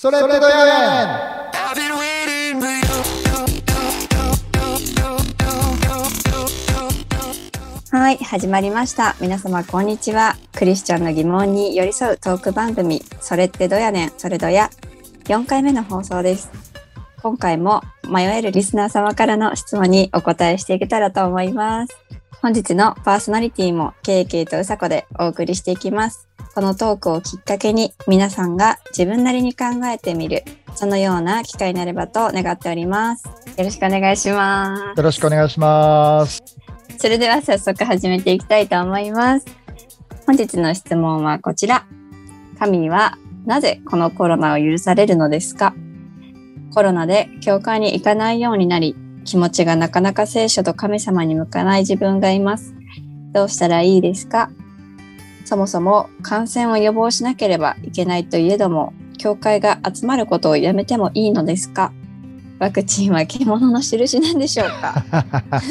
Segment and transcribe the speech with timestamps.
[0.00, 0.70] それってどやね
[1.02, 1.28] ん
[7.90, 9.16] はい、始まりました。
[9.20, 10.36] 皆様、こんにちは。
[10.54, 14.70] クリスチャンの疑問に寄り添うトーク番組、それってどやねん、それどや、
[15.24, 16.48] 4回目の放送です。
[17.20, 21.98] 今回も迷えるリスナー様からの質問にお答えしていけたらと思います。
[22.40, 26.27] 本日のパーソナリティも、ケイケイとうさこでお送りしていきます。
[26.58, 30.42] このトークをきっかけに、皆さんが自分なりに考えてみる、
[30.74, 33.28] そのような機会になればと願っております。
[33.28, 34.98] よろしくお願いします。
[34.98, 36.42] よろしくお願いします。
[36.98, 39.46] それでは早速始めていきたいと思います。
[40.26, 41.86] 本日の質問はこちら。
[42.58, 43.16] 神は
[43.46, 45.76] なぜこのコロナを許されるのですか？
[46.74, 52.74] コロナで教会に行かないようになり、気持ちがなかなか聖書と神様に向かない自分がいます。
[53.32, 54.50] どうしたらいいですか？
[55.48, 61.90] そもそも感染を予防しなければいけないといえども、教会が集まることをやめてもいいのですか？
[62.58, 65.04] ワクチンは獣の印なんでしょうか？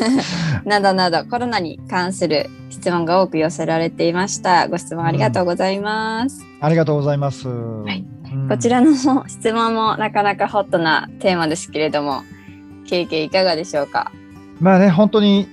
[0.66, 4.68] などなどコロナに関する質問が多く寄せられていました。
[4.68, 6.44] ご質問ありがとうございます。
[6.60, 7.48] ありがとうございます。
[7.48, 8.94] いうんこちらの
[9.28, 12.24] 質問もなかなかホットなテーマですけれども、
[12.88, 14.12] 経験いかがでしょうか？
[14.60, 15.48] まあね、本当に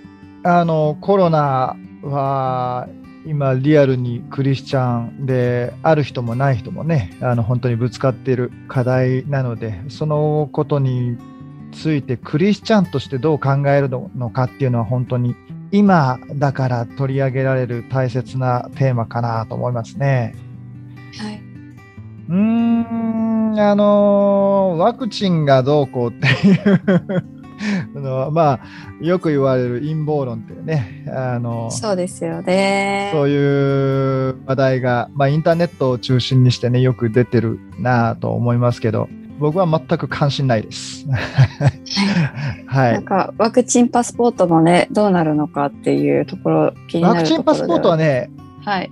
[0.45, 2.89] あのコロナは
[3.27, 11.17] 今リアルにクリスチャンである人もない人もね、あの本当にぶつかっている課題なので、そのことに
[11.73, 15.35] ついてクリスチャンとしてどう考えるのかっていうのは本当に
[15.73, 20.35] 今だから取り上げられる大切なテーマかなと思いますね。
[21.19, 21.41] はい。
[22.29, 27.34] うーん、あのワクチンがどうこうっていう
[27.97, 28.61] あのまあ、
[29.01, 33.11] よく言われる陰謀論っていうね、あのそうですよね。
[33.13, 41.07] そういう話題が、まあ、インターネットを中心にしてね、よく出てるなと思いますけど、僕は全く関心ないです。
[42.67, 43.05] はいなん。
[43.05, 48.31] かワクチンパスポートもねどうなるのかっていうところ気になワクるところチンパスポートはね、
[48.65, 48.91] はい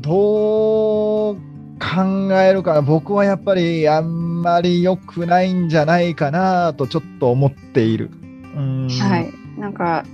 [0.00, 1.36] どう
[1.80, 8.10] 考えるかな、僕はやっぱりあんまり良くないんじゃないかなとちょっと思っている。
[8.56, 10.04] うんはいなんか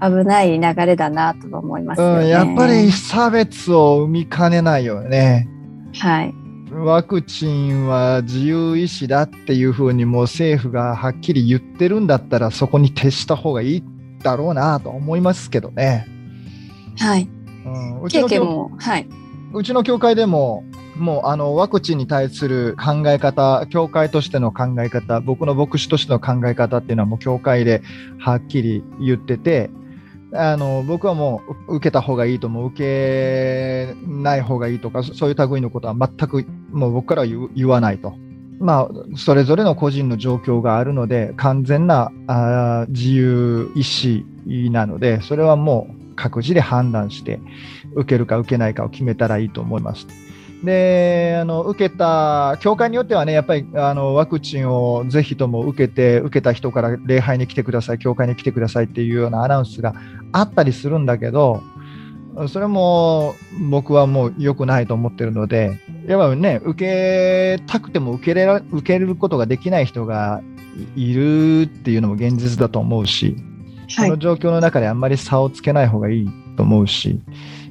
[0.00, 2.24] 危ない流れだなと思いますよね。
[2.24, 5.48] うん、やっぱり差別を生みかねないよね。
[5.98, 6.34] はい
[6.72, 13.84] ワクチンは自由意志だっていうふうにもう政府がはっきり言ってるんだったらそこに徹した方がいい
[14.22, 16.06] だろうなと思いますけどね。
[16.98, 17.28] はい。
[17.64, 19.08] うん、うち経験もはい。
[19.52, 20.64] うちの教会でも
[20.96, 27.82] もうあのワクチンに対する考え方教会としての考え方僕の牧師としての考え方っていうのはもう教会で
[28.18, 29.70] はっきり言ってて
[30.32, 38.14] あの僕はもう受けた方がいいとも受けない方がいいとかそういう類のことは全くもう僕からは言わないと。
[38.60, 47.40] まあ、それぞれの個人の状況があるので完全なあ自由意志なのでそれはもう各自で判断して
[47.94, 50.06] 受けるか受けないかを決めたらいいと思います。
[50.64, 59.94] であの受けた教会によってはねやっぱりあのワクチンをぜひとも受けて受けた人から礼拝に来てください教会に来てくださいっていうようなアナウンスが
[60.32, 61.62] あったりするんだけど
[62.48, 63.34] それも
[63.70, 70.42] 僕はもう良くないと思ってるのでやっぱりね受けたくても受けれら受けることができない人が
[70.96, 73.36] いいるっていうのも現実だと思うし、
[73.88, 74.08] はい。
[74.08, 77.20] その状況の中であんまり差をつけない方がいいと思うし、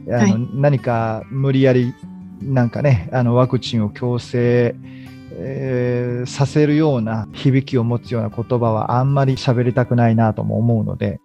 [0.07, 0.35] あのはい。
[0.53, 1.93] 何か無理やり
[2.43, 4.75] なんかねあのワクチンを強制、
[5.31, 11.19] えーさせるような響きを持つような言葉はあんまり喋りたくないなとも思うので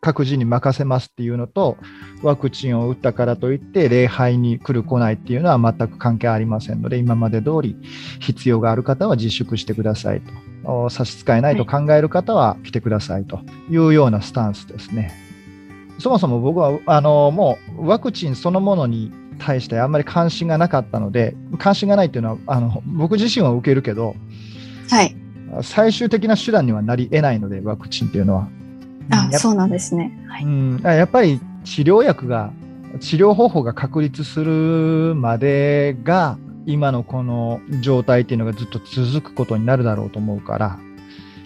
[0.00, 1.76] 各自に任せますっていうのと
[2.22, 7.76] ワクチンを打ったからといって礼拝に来る来ないっていうのは全く関係ありませんので今まで通り
[8.18, 10.32] 必要がある方は自粛してくださいと。
[10.62, 13.40] お差し支えないと考える方は来てくださいと。
[13.70, 15.12] いうようなスタンスですね。
[15.98, 19.10] そもそも僕はあのもうワクチンそのものに
[19.40, 24.14] 対してあんまり関心がなかったので関心がないっていうのはあの僕自身は受けるけど
[24.90, 25.16] はい。
[25.62, 28.48] 最終的な手段にはなり得ないのでワクチンっていうのは。
[29.08, 30.12] やっあそうなんですね。
[30.28, 30.44] はい。
[30.44, 32.52] うん、やっぱり治療薬が
[33.00, 40.78] 治療方法が確立するまでが今のこの状態っていうのがずっと続くことになるだろうと思うから、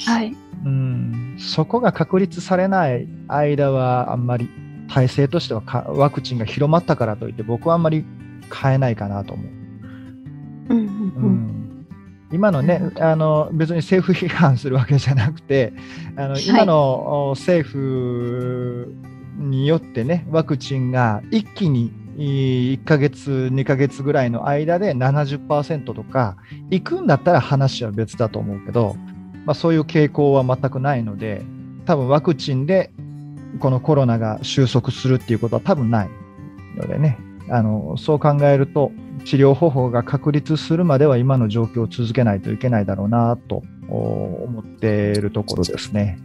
[0.06, 0.34] はい。
[0.64, 4.48] うん、そこが確立されない間はあんまり
[4.88, 8.04] 体制としてはかワクチンが広まったからといって僕はあんまり
[8.52, 9.46] 変えないかなと思う。
[10.70, 11.64] うん
[12.32, 15.72] 今のね、あの別に政府批判するわけじゃなくて、
[16.16, 16.46] あのはい。
[16.46, 18.92] 今のお政府
[19.36, 26.36] によってね、ワクチンが一気に1ヶ月、2ヶ月ぐらいの間で70%とか、
[26.70, 28.96] 行くんだったら話は別だと思うけど、
[29.44, 31.44] まあ、そういう傾向は全くないので、
[31.84, 32.90] 多分ワクチンで
[33.60, 36.10] このコロナが収束するっていうことは多分ない
[36.76, 37.18] のでね、
[37.48, 38.92] あのそう考えると、
[39.24, 46.18] 治療方法が確立するまでは今の状況を続けないといけないだろうなと思っているところですね。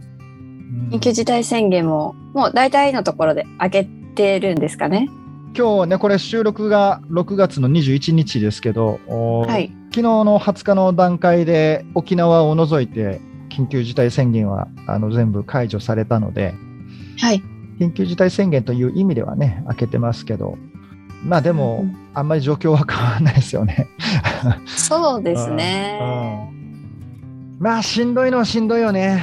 [0.90, 5.08] 緊急事態宣言ももう大体のところで上げてるんですかね。
[5.56, 16.54] 今日ね、これ収録が6月の21日ですけど、はい、昨日の20日の段階で沖縄を除いて緊急事態宣言はあの全部解除されたので、
[17.20, 17.42] はい、
[17.78, 20.56] 緊急事態宣言という意味ではね、開けてますけど、
[21.24, 23.88] まあでも、うん、あんまり状況は変わらないですよね。
[24.66, 26.08] そうですね、うん。
[26.08, 27.56] うん。
[27.58, 29.22] まあしんどいのはしんどいよね。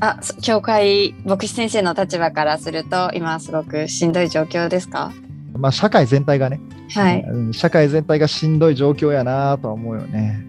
[0.00, 5.12] あ、教会牧師先生の立場からすると今すごくしんどい状況ですか？
[5.54, 6.60] まあ、社会全体がね、
[6.94, 10.44] はい、社会全体がしんどい状況やなとは思うよね。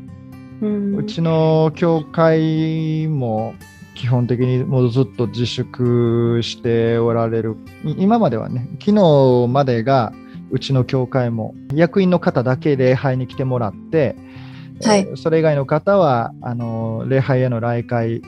[0.61, 3.55] うちの教会も
[3.99, 7.57] 基本的にもうずっと自粛しておられる。
[7.83, 10.13] 今まではね昨日までが
[10.51, 14.15] うちの教会も役員の方だけ礼拝に来てもらって、
[14.83, 18.21] はい、それ以外の方はあの礼拝への来会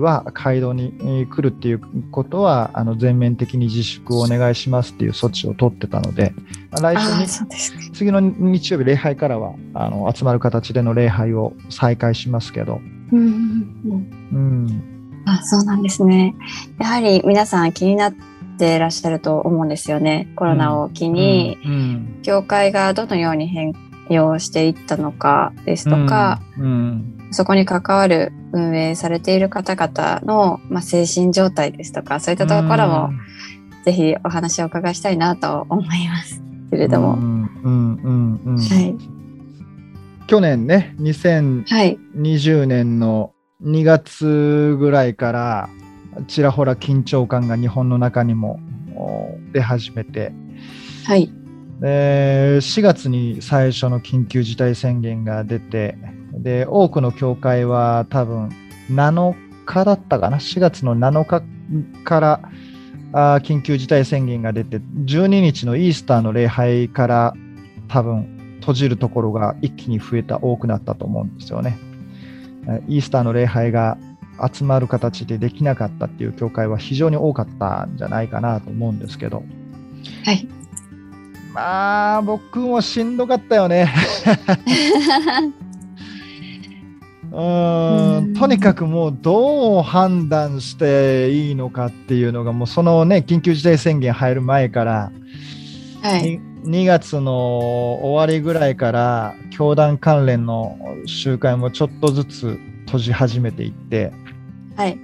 [0.00, 6.34] は街道に来るっていうことはあの全面的に自粛をお願いしますっていう措置を取ってたので、
[6.72, 12.80] 来週に次の日曜日礼拝からはあの集まる形での礼拝を再開しますけど。
[13.12, 14.00] うん、
[14.32, 14.93] うん、
[15.26, 16.34] あそうなんですね。
[16.78, 18.14] やはり皆さん気になっ
[18.58, 20.28] てらっしゃると思うんですよね。
[20.36, 23.72] コロナを機に、うんうん、教会がどのように変
[24.10, 26.40] 容していったのかですとか、
[27.30, 33.10] そこに関わる運営されている方々の、まあ、精神状態ですとかそういったところも、
[33.84, 36.42] ぜひお話を伺いしたいなと思います。
[36.70, 37.18] けれども。
[40.26, 43.33] 去年ね2020年の
[43.64, 45.70] 2月ぐらいから
[46.28, 48.60] ちらほら緊張感が日本の中にも
[49.52, 50.32] 出始めて、
[51.06, 51.32] はい、
[51.80, 55.96] で4月に最初の緊急事態宣言が出て
[56.32, 58.50] で多くの教会は多分
[58.90, 59.34] 7
[59.64, 61.42] 日だったかな？4月の7日
[62.04, 62.40] から
[63.12, 67.34] あ緊急事態宣言が出て12日のイースターの礼拝から
[67.88, 71.78] 多分閉じるところが一気に増えた多くなったと思うんですよね。
[72.88, 73.98] イースターの礼拝が
[74.52, 79.42] 集まる形でできなかったっていう教会は非常に多かったんじゃないかなと思うんですけど。
[80.24, 80.48] はい。
[81.52, 83.92] まあ僕もしんどかったよね。
[87.34, 95.10] うんとにかくもうどう判断していいのかっていうのがもうそのね緊急事態宣言入る前から、
[96.00, 104.12] はい、2月の終わりぐらいから教団関連の集会もちょっとずつ閉じ始めていって、
[104.76, 104.98] はい、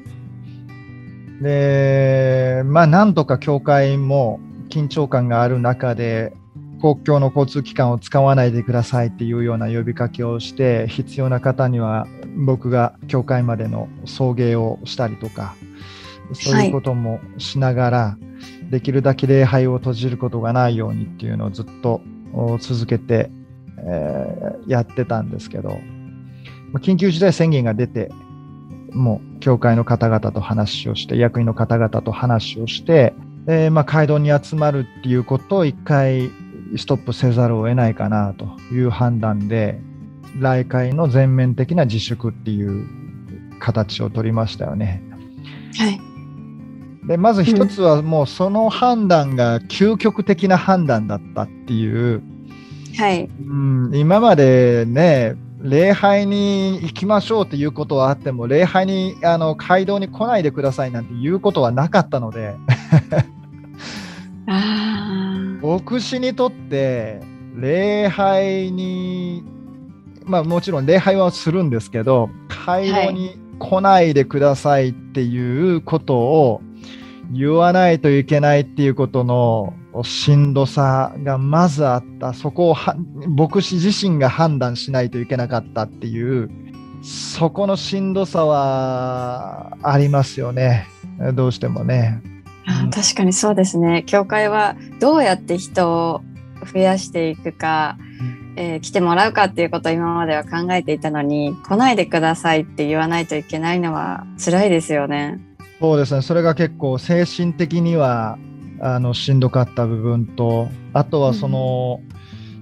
[1.43, 4.41] でまあなんとか教会も
[4.71, 6.33] 緊張感がある中で
[6.81, 12.07] 公共の交通機関を使わないでくださいっていうような呼びかけをして必要な方には
[12.47, 15.55] 僕が教会までの送迎をしたりとか
[16.33, 18.17] そういうこともしながら、は
[18.60, 22.01] い、できるだけ礼拝を閉じることがないようにっていうのをずっと
[22.61, 23.31] 続けて、
[23.79, 25.79] えー、やってたんですけど
[26.75, 28.11] 緊急事態宣言が出て
[28.93, 33.15] もう教会の方々と話をして役員の方々と話をして、
[33.47, 36.31] えーまあ、街道に集まるっていうことを一回
[36.77, 39.81] ストップせざるを得ないかなという判断で、
[40.39, 42.87] 来会の全面的な自粛っていう
[43.59, 45.03] 形を取りましたよね。
[45.77, 46.10] はい。
[47.05, 52.23] で、まず一つはもうその判断が究極的な判断だったっていう、
[52.97, 53.25] はい。
[53.25, 62.55] うん、今までね、礼拝に行きましょうっていうことはあっても、礼拝にあの街道に来ないでくださいなんていうことはなかったので。
[65.63, 67.21] 牧師にとって
[67.55, 69.45] 礼拝に
[70.25, 76.63] まあもちろん礼拝はするんですけど会合に来ないでくださいっていうことを
[77.33, 82.33] 言わないといけないっていうことのしんどさがまずあった。
[82.35, 82.77] そこを
[83.29, 86.51] 牧師自身が判断しないといけなかったっていう
[87.03, 90.87] そこのしんどさはありますよね。
[91.35, 92.21] どうしてもね。
[92.67, 94.05] あ確かにそうですね。
[94.07, 96.23] 教会はどうやって人を
[96.73, 97.97] 増やしていくか、
[98.57, 105.41] えー、来てもらうかっていうことを今までは考えていたのに来ないでくださいって言わないといけないのは辛いですよね。
[105.81, 106.23] そうですね。
[106.23, 108.39] それが結構精神的には
[108.81, 112.01] あのしんどかった部分とあとはその、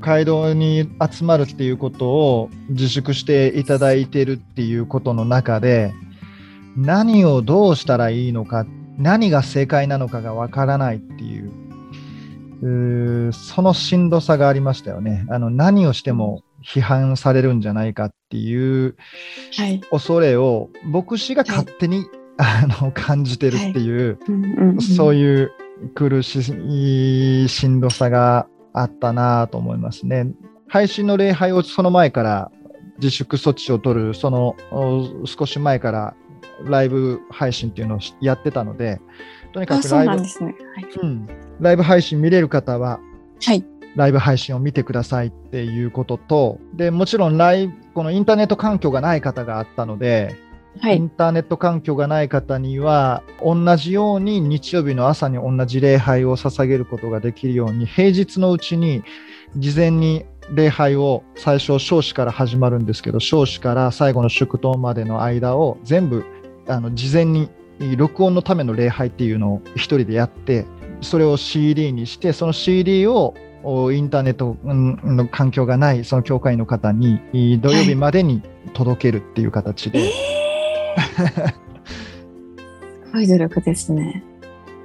[0.01, 5.93] 街道に集まるっていうことを自粛していただいてるっていうことの中で
[6.77, 8.65] 何をどうしたらいいのか
[8.97, 15.27] 何が正解なのかがわからないっていうそのしんどさがありましたよね。
[15.31, 18.97] あの何をしても批判されるんじゃないかっていう
[19.57, 19.81] はい。
[19.91, 22.05] 恐れを牧師が勝手に、
[22.39, 24.19] あの感じてるっていう、
[24.81, 25.53] そういう
[25.95, 26.37] 苦し
[27.45, 30.29] いしんどさがあったなと思いますね。
[30.69, 32.51] 配信の礼拝をその前から
[32.99, 36.15] 自粛措置を取る、そのお少し前から
[36.65, 39.01] ライブ配信っていうのをやってたので、
[39.53, 40.29] とにかくライブ,、ね。
[40.75, 40.87] はい。
[41.03, 41.29] うん、
[41.61, 43.01] ライブ配信見れる方は、
[43.43, 43.65] はい。
[43.97, 50.37] ライブ配信を見てくださいっていうことと、でもちろんライブこのインターネット環境がない方があったので、
[50.81, 50.97] はい。
[50.97, 59.03] インターネット環境がない方には、同じように日曜日の朝に同じ礼拝を捧げることができるように、平日のうちに
[59.57, 66.25] 事前に礼拝を最初、少子から始まるんですけど、少子から最後の祝祷までの間を全部
[66.67, 67.51] あの事前に
[67.97, 70.67] 録音のための礼拝っていうのを一人でやって、
[71.01, 78.41] それを CD にして、その CD をおインターネットうんの環境がないその教会の方にい土曜日までに
[78.73, 80.38] 届けるっていう形で。
[83.07, 84.23] すごい努力ですね。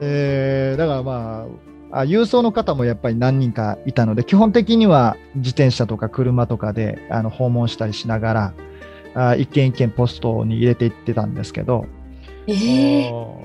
[0.02, 1.46] えーだからま
[1.92, 8.54] ああ、郵送の方もやっぱり何人かいたので、基本的には自転車とか車とかであの訪問したりしながら、
[9.14, 11.86] あ一軒一軒ポストに入れていってたんですけど、
[12.48, 13.42] ええお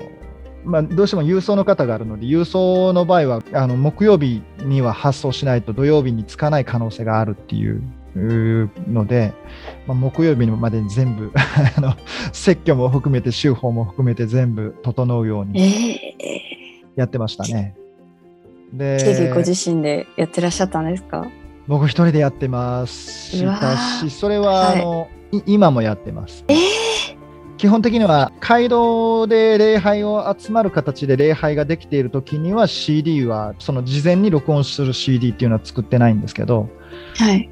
[0.65, 7.83] まあ、どうしても郵送の方があるので、郵送の場合はあの木曜日には発送しないと土曜日につかない可能性があるっていう
[8.15, 9.33] ので、
[9.87, 11.31] まあ、木曜日までに全部
[11.77, 11.93] あの
[12.33, 17.75] 説教も含めて、修法も含めて全部整うようにええやってましたね。
[18.77, 21.27] ケリーごで、自身でやってらっしゃったんですか？
[21.67, 26.43] 僕一人でやってますしそれははいあの、い今もやってます。
[26.47, 26.57] ええ
[27.57, 36.69] 基本的には街道で礼拝を集まる形で礼拝ができている時には CD はその事前に録音する CD っていうのは作ってないんですけど
[37.17, 37.49] はい。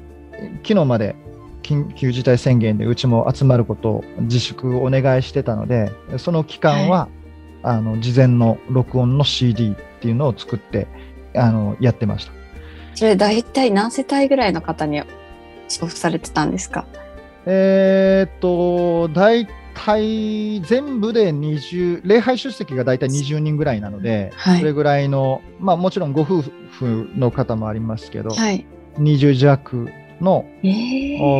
[0.62, 1.16] 昨日まで
[1.62, 7.08] 緊急事態宣言でうちも集まることを自粛お願いしてたのでその期間は、
[7.62, 10.86] あの事前の録音の CD っていうのを作って
[11.34, 12.32] あのやってました。
[12.94, 15.02] それ大体何世帯ぐらいの方に
[15.68, 16.86] 送付されてたんですか？
[17.46, 28.66] えーっと、大体全部で20、礼拝出席が大体20人ぐらいなので、はいそれぐらいの、まあもちろんご夫婦の方もありますけど、はい。
[28.98, 29.88] 20弱
[30.20, 30.44] の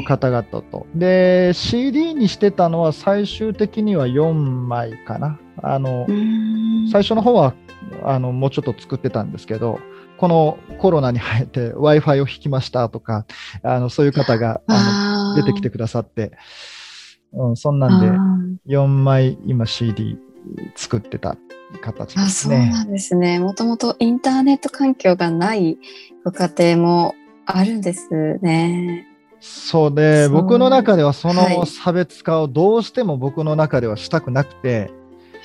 [0.06, 0.86] 方々と。
[0.94, 5.38] で、CD にしてたのは最終的には4枚かな。
[5.62, 6.06] あの、
[6.90, 7.54] 最初の方は
[8.04, 9.80] あのもうちょっと作ってたんですけど、
[10.18, 13.26] このコロナに入って Wi-Fi を引きましたとか、
[13.62, 16.32] あのそういう方があの出てきてくださって、
[17.32, 20.18] うん、そんなんであ4枚今 CD
[20.74, 21.36] 作ってた
[21.80, 22.56] 形ですね。
[22.56, 23.38] そうなんですね。
[23.38, 25.78] もともとインターネット環境がない
[26.24, 27.14] ご家庭も
[27.50, 28.08] あるんです
[28.42, 29.06] ね。
[29.40, 34.90] そうで、そう僕の中ではそはいの差別化をどうしても僕の中ではしたくなくて、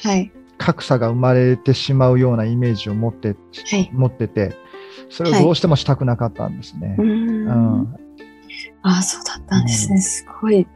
[0.04, 0.32] はい。
[0.58, 3.36] 格差が生まれてしまうようなイメージを持って,、は
[3.78, 4.56] い持ってて、
[5.10, 6.96] それをどうしてもしたくなかったんですね。
[7.00, 7.48] うーうん
[7.84, 7.96] ん。
[8.82, 10.02] ああ、そうだったんですね。
[10.02, 10.68] すごい。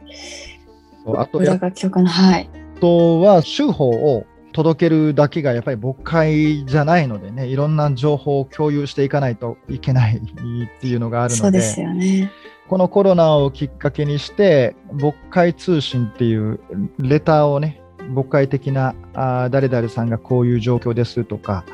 [1.14, 2.48] あと、裏が教科の、はい。
[2.80, 4.26] とは、州法を
[4.58, 12.32] 届けるだけがやっぱり牧会じゃないのでね、いろんな情報を共有していかないといけないっていうのがあるので、そうですよね。
[12.68, 16.58] このコロナをきっかけにして、牧会通信っていう
[16.98, 21.64] レターをね、牧会的なあー誰々さんがこういう状況ですとか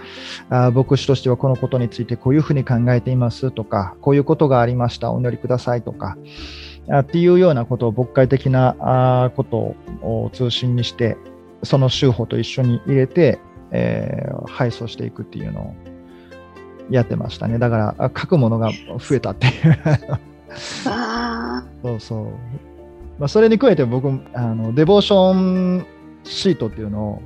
[0.51, 6.19] あー牧師としてはこのことについてこういうふうに考えていますとかこういうことがありましたお祈りくださいとか
[6.91, 11.17] あっていうようなことを牧会的なあーことを通信にして
[11.65, 13.39] その州法と一緒に入れて、
[13.71, 15.75] えー配送していくっていうのを
[16.91, 19.79] やってましたねだからあ書くものが増えたっていう
[20.87, 22.29] あそうそう。
[23.19, 25.87] まあ、それに加えて僕、あのデボーション
[26.25, 27.23] シートっていうのを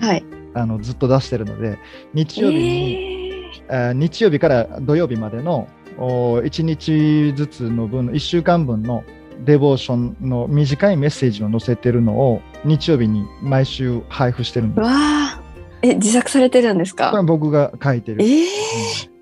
[0.00, 0.06] あ。
[0.06, 0.24] はい。
[0.54, 1.78] あのずっと出してるので、
[2.14, 5.66] 日曜日に、えーあ日曜日から土曜日までの
[5.96, 9.02] 1日ずつの分、1週間分の
[9.44, 14.84] デボーションの短いメッセージを載せてるのを日曜日に毎週配布してるんです。
[14.84, 15.40] わあ。
[15.82, 18.22] え、自作されてるんですこれはか僕が書いてる。
[18.22, 18.44] ええ
[19.10, 19.16] うん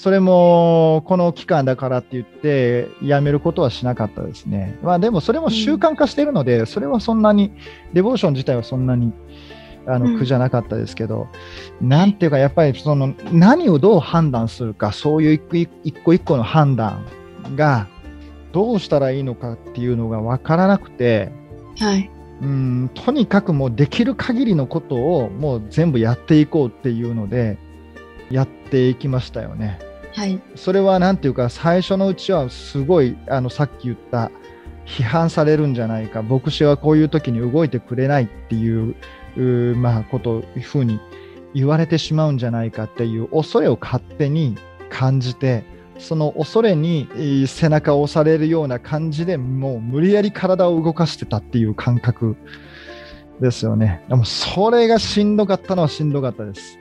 [0.00, 4.78] それもこの期間だからって言ってやめることはしなかったですね。
[4.82, 7.52] まあでもそれも習慣化してるので、それはそんなに、
[7.92, 9.12] デボーション自体はそんなに
[9.86, 11.28] あうんの苦じゃなかったですけど、
[11.82, 17.04] なんていうかやっぱりその何をどう判断するかそういう一個一個一個の判断
[17.54, 17.86] が
[18.52, 21.30] どうしたらいいのかっていうのが分からなくて
[21.78, 22.10] はい。
[22.40, 27.58] うんとにかくもうできる限りのことをもう全部やっていこうっていうので
[28.30, 29.78] やっていきましたよね。
[30.14, 30.40] はい。
[30.56, 34.30] それはなんていうか最初のうちはすごいあのさっき言った
[34.86, 38.96] 批判されるんじゃないか牧師はこういう時に動いてくれないっていう
[39.76, 40.98] まあことふうに
[41.54, 44.56] 言われてしまうんじゃないかっていう恐れを勝手に
[44.88, 45.64] 感じて
[46.00, 52.36] その恐れにえー背中を押されるような感じでもう無理やり体を動かしてたっていう感覚
[53.40, 54.04] ですよね。
[54.08, 56.78] でもそれがしんどかったのはしんどかったです。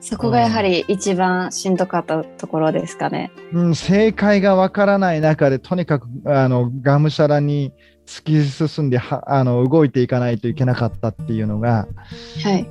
[0.00, 3.30] そこがやはり一番しんどかったところですかね。
[3.52, 7.72] うん、正解がわからない中でとにかくあのがむしゃらに
[8.06, 11.86] 突き進んではあの動いていかないといけなかったっていうのが
[12.42, 12.66] はい。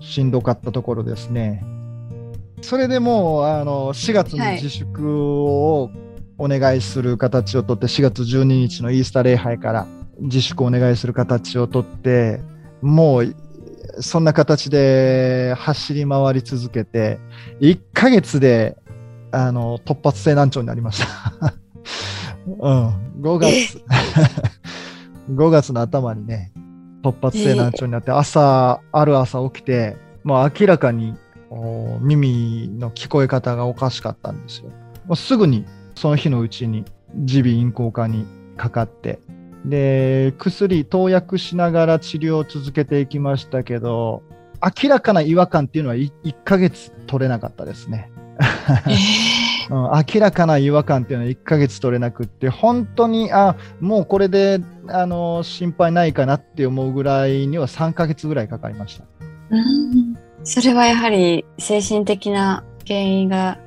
[0.00, 1.62] しんどかったところですね。
[2.62, 4.54] それでもうあの4月にはい。
[4.54, 5.90] 自粛を
[6.38, 9.86] お願いする形をとって、4月12日のイースター礼拝から
[10.18, 12.40] 自粛をお願いする形をとって
[12.82, 13.34] もう
[14.00, 17.18] そんな形で走り回り続けて
[17.60, 18.76] 1ヶ月で
[19.32, 21.02] あの突発性難聴になりまし
[21.40, 21.54] た。
[22.46, 22.88] うん、
[23.20, 23.82] 5月。
[25.30, 26.52] 5月の頭にね
[27.02, 34.70] 突発性難聴になって、朝ある朝起きてもう明らかにお耳の聞こえ方がおかしかったんですよ。
[35.06, 36.84] もうすぐにその日のうちに
[37.14, 38.26] 耳鼻咽喉科に
[38.56, 39.20] かかって
[39.64, 44.22] で薬投薬しながら治療を続けていきましたけど
[44.82, 46.10] 明らかな違和感っていうのは 1,
[46.44, 48.10] ヶ月取れなかったですね。
[49.68, 49.76] うん、
[50.14, 59.04] 明らかな違和感っていうのは1ヶ月取れなくって本当にあもうこれであの心配ないかなって思うぐらいには3ヶ月ぐらいかかりました。
[59.50, 63.58] うんそれはやはり精神的な原因が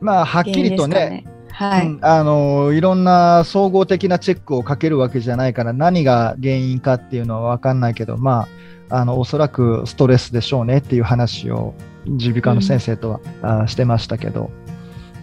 [0.00, 1.24] まあはっきりとね。
[1.50, 1.86] はい。
[1.86, 8.46] うんあのいろんな総合的なチェックをかけるわけじゃないから何が原因かっていうのは分かんないけどま
[8.90, 13.10] ああのおそらくストレスでしょうねっていう話を耳鼻科の先生と
[13.42, 14.50] は、あしてましたけど、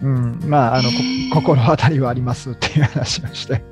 [0.02, 3.64] うん、まああのこ心当たりはありますっていう話をして。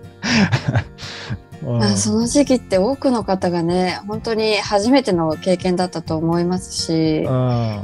[1.63, 1.79] うん。
[1.79, 7.83] まあ、その時期って多くの方がね本当に初めての経験だったと思いますしうん。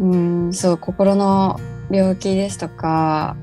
[0.00, 0.16] う
[0.48, 3.36] んそう心の病気ですとか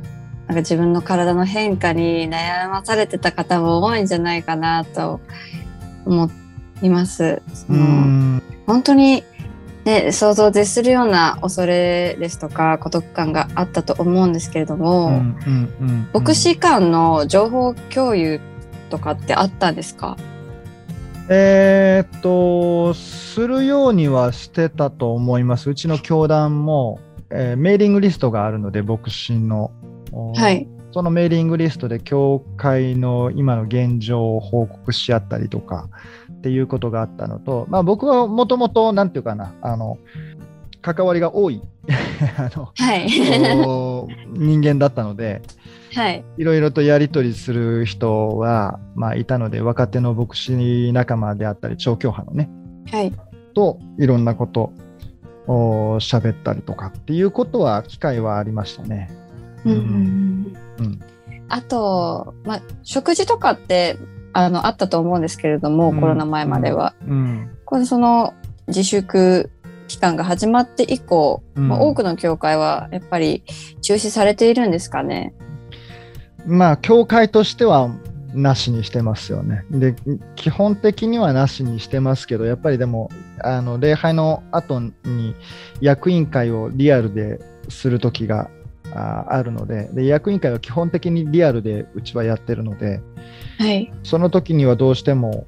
[0.47, 5.21] なんか自分の体の変化に悩まされてた方も多いんじゃないかなと
[6.05, 6.29] 思
[6.81, 7.41] います。
[7.53, 8.43] そのうん。
[8.67, 9.23] 本当に、
[9.85, 15.23] ね、想像を絶するような恐れですとか孤独感があったと思うんですけれども、
[16.11, 18.41] 牧師間の情報共有
[18.91, 20.15] とかってあったんですか？
[21.29, 25.69] えーっと、するようにはしてたと思います。
[25.69, 26.99] うちの教団も、
[27.29, 29.71] えーメーリングリストがあるので、牧師の。
[30.11, 30.67] おはい。
[30.93, 35.87] そのメーリングリストで教会の今の現状を報告し合ったりとか
[36.33, 39.97] っていうことがあったのと、まあ、僕はもともと、なんていうかな、あの、
[40.81, 41.61] 関わりが多い
[42.37, 43.07] あのはい。
[43.65, 45.39] お人間だったので、は
[46.11, 46.23] い。
[46.37, 52.49] いろいろとやり取りする人は、まあ、いたので、若手の牧師仲間であったり、調教派のね、
[52.91, 53.13] はい。
[53.53, 54.71] といろんなこと
[55.47, 59.09] を喋ったりとかっていうことは、機会はありましたね。
[59.65, 60.99] うんうんうん
[61.53, 63.97] あと、まあ、食事とかって
[64.31, 66.95] あのあったと思うんですけれども、うんコロナ前までは。
[67.05, 68.33] うんこれその
[68.67, 69.49] 自粛
[69.87, 73.43] 期間が始まって以降、うんまあ、多くの教会はやっぱり
[73.81, 75.33] 中止されているんですかね。
[76.45, 77.89] まあ、教会としては
[78.33, 79.65] なしにしてますよね。
[79.69, 79.95] で、
[80.35, 83.09] 基本的にはなしにしてますけど、やっぱりでも、
[83.43, 85.35] あの礼拝の後に
[85.81, 88.49] 役員会をリアルでする時が
[88.93, 93.01] ああるのでで、役員会は基本的にリアルでうちはやってるので、
[93.57, 93.91] はい。
[94.03, 95.45] その時にはどうしても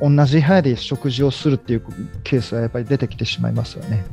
[0.00, 1.82] 同じ部屋で食事をするっていう
[2.22, 4.04] ケースはやっぱり出てきてしまいますよね。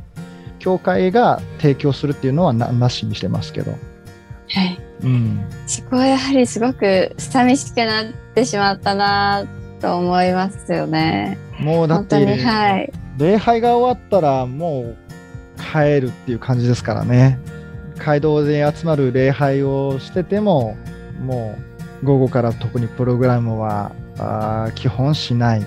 [0.58, 3.72] 教会が提供するっていうのはななしにしてますけど。
[3.72, 3.76] は
[4.64, 4.78] い。
[5.02, 5.44] うん。
[5.66, 9.46] そこはやはりすごく寂しくなってしまったな
[9.80, 11.38] と思いますよね。
[11.58, 12.92] もうだって、はい。
[13.18, 14.96] 礼拝が終わったらもう
[15.72, 17.38] 帰るっていう感じですからね。
[17.98, 20.76] 街道で集まる礼拝をしてても、
[21.20, 21.56] も
[22.02, 25.62] う午後から特にプログラムはあー基本しない。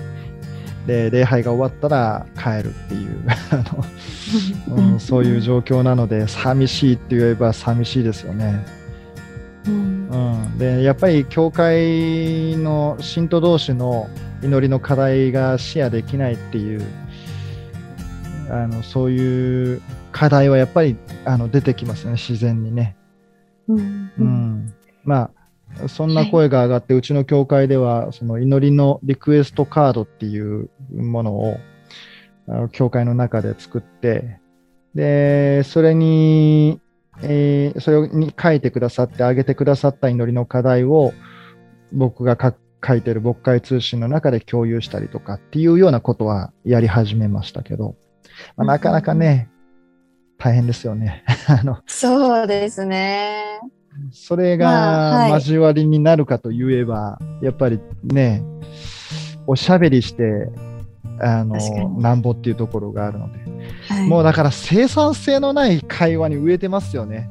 [0.86, 3.56] で、礼拝が終わったら帰るっていうあ
[4.70, 8.64] の、 うん、そういう状況なので、寂しいって言えば寂しいですよね。
[9.66, 10.08] うん。
[10.10, 14.08] うん、でやっぱり教会の信徒同士の
[14.42, 16.82] 祈りの課題がシェアできないっていう
[18.50, 22.96] あのそういう課題はやっぱりあの出てきますね自然にね。
[23.68, 24.10] うん。
[24.18, 24.74] うん、
[25.04, 25.30] ま
[25.82, 31.58] あそんな声が上がって、うちの教会ではその祈りのリクエストカードっていうものを
[32.48, 34.40] あの教会の中で作って
[34.94, 36.80] でそれに、
[37.22, 41.12] えーそれに書いてくださってあげてくださった祈りの課題を
[41.92, 42.54] 僕が書
[42.86, 47.96] 書いてる牧会通信の中で共有したりとかっていうようなことはやり始めましたけど、
[48.56, 49.48] まあなかなかね、
[50.38, 51.24] 大変ですよね。
[51.48, 53.60] あのそうですね。
[54.12, 58.42] それまあはいが交わりになるかといえば、やっぱりね、
[59.46, 60.50] おしゃべりして、
[61.20, 61.56] あの
[62.00, 63.38] なんぼっていうところがあるので、
[63.88, 67.28] はい、もうだから生産性のない会話に植えてますよね。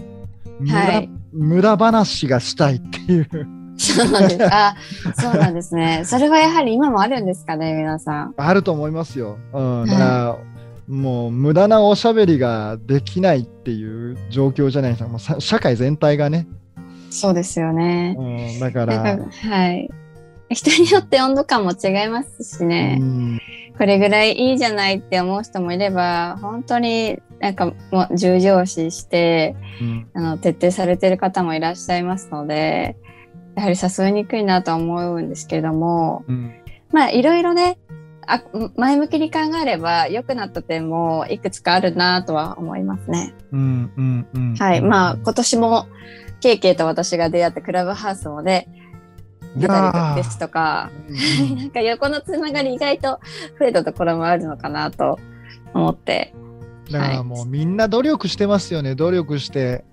[0.60, 3.30] 無駄,、はい無駄話がしたいっていう。
[3.78, 4.46] そうなんです。
[4.46, 4.76] あ、
[5.16, 6.04] そうなんですね。
[6.06, 8.34] それはやはり今もあるんですかね、皆さん。
[8.38, 9.38] あると思いますよ。
[9.54, 10.38] うん、いだから、
[10.88, 15.10] もう無駄なおしゃべりができないっていう状況じゃないですか。
[15.10, 16.48] もうさ社会全体がね。
[17.10, 18.16] そうですよね。
[18.18, 19.90] うん、だからはい。
[20.50, 22.98] 人によって温度感も違いますしね。
[23.02, 23.42] うん
[23.78, 32.96] これぐらいいいじゃないって思う人もいれば、本当になんかもう重要視して、うんあの徹底されてる方もいらっしゃいますので、
[33.56, 36.54] やはり誘いにくいなとは思うんですけれども、うん
[36.92, 37.78] まあいろいろね、
[38.28, 38.42] あ
[38.78, 43.34] 前向きに考えれば良くなった点もいくつかあるなとは思いますね。
[43.52, 44.82] うんうんうんはい。
[44.82, 45.88] まあ今年も
[46.42, 48.68] KK と私が出会ったクラブハウスもね、
[49.56, 53.20] 出たりですとか、うんなんか横のつながり意外と
[53.60, 55.20] 増えたところもあるのかなと
[55.74, 56.34] 思って。
[56.92, 58.96] だからもうみんな努力してますよね。
[58.96, 59.84] 努力して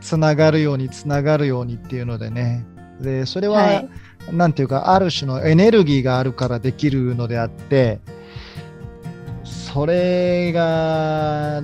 [0.00, 2.64] つながるようにつながるようにっていうのでね。
[3.00, 3.88] で、それは、はい。
[4.32, 7.98] なんていうか、ある種のエネルギーがあるからできるのであって、
[9.44, 11.62] それが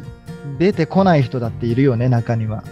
[0.59, 2.65] 出てこない人だっているよね、中には。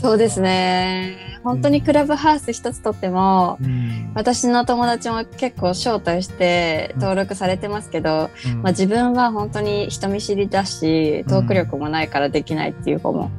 [0.00, 1.16] そうですね。
[1.42, 13.30] 本当にクラブハウス一つとっても、うん私の友達も結構招待して登録されてますけど、うんまあ、自分は本当に人見知りだしトーク力もないからできないっていう子も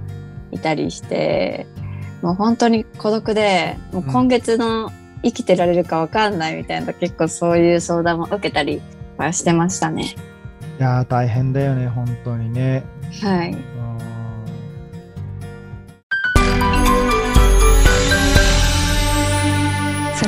[0.52, 1.67] いたりして、
[2.22, 4.91] もう本当に孤独でもう今月の
[5.24, 8.82] 生きてられるかわかんないみたいな結構そういう相談も受けたり
[9.17, 10.15] はしてましたね。
[10.80, 12.84] いやー、大変だよね、本当にね。
[13.22, 13.58] はい。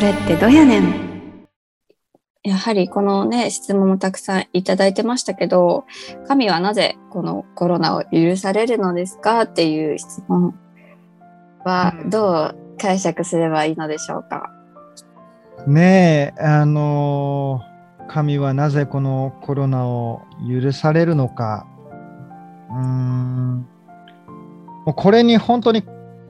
[0.02, 1.48] れってどやねん
[2.44, 5.86] やはりこのね質問もたくさんいただいてましたけど
[6.28, 10.58] 神はなぜこのコロナを許されるのですかっていう質問
[11.64, 14.52] はうんどう解釈すればいいのでしょうか、
[15.68, 17.72] ねえ、あのー
[18.12, 21.66] 神はなぜこのコロナを許されるのか。
[22.70, 23.68] うーん。
[24.86, 25.86] もうこれに本当に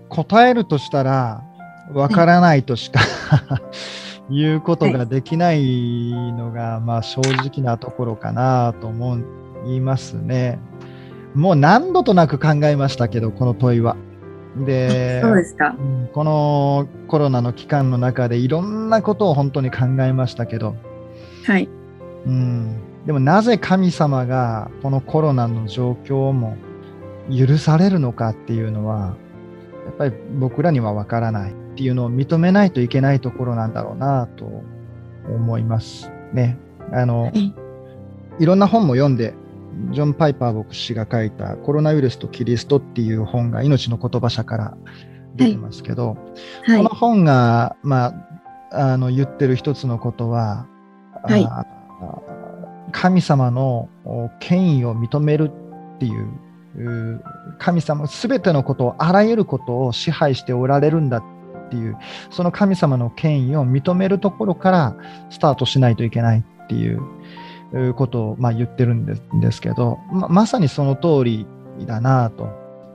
[0.08, 1.44] 答えるとしたら、
[1.94, 3.00] わからないとしか
[4.30, 9.18] 言うことができないのが、まあ正直なところかなと思
[9.66, 10.60] いますね。
[11.36, 13.96] もう何度となく考えましたけど、この問いは。
[14.58, 15.76] で、すか。
[15.78, 20.76] うんこのコロナの期間の中でいろんなことを本当に考えましたけど、
[21.46, 21.70] はい。
[22.26, 22.76] うん、
[23.06, 26.58] でもなぜ神様がこのコロナの状況も
[27.30, 29.16] 許されるのかっていうのは
[29.86, 34.46] やっぱり僕らにはわからないっていうのを認めないといけないところなんだろうなと
[35.28, 36.58] 思いますね。
[36.92, 37.54] あのい。
[38.40, 39.34] いろんな本も読んで
[39.92, 44.78] ジョン・パイパー牧師が書いた「コロナウイルスとキリスト」っていう本が命の言葉社から
[45.36, 46.18] 出てますけど、
[46.66, 48.14] はこの本が、ま
[48.72, 50.68] あ、あの言ってる一つのことは、
[51.24, 51.46] はい。
[51.46, 51.66] あ
[52.92, 55.50] 神様のお権威を認める
[55.96, 56.28] っていう、
[56.76, 57.24] う
[57.58, 61.24] 神様すべてのことを、あらゆることを支配しておられるんだ
[61.72, 61.98] っていう、
[62.30, 64.96] その神様の権威を認めるところから
[65.30, 67.02] スタートしないといけないっていう
[67.74, 71.48] うことを、まあ、言ってるんですけど、ままさにその通り
[71.86, 72.50] だなと。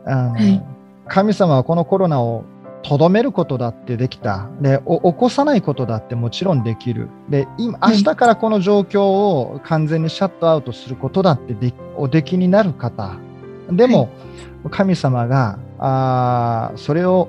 [0.05, 0.63] あのはい。
[1.09, 2.45] 神様はこのコロナを
[2.83, 4.49] とどめることだってできた。
[4.61, 7.09] でお起こさないことだってもちろんできる。
[7.29, 7.97] で今はい。
[7.97, 13.17] 明日からこの状況を完全にシャットアウトすることだってでおできになる方。
[13.71, 14.11] でも、
[14.71, 17.29] 神様があーそれを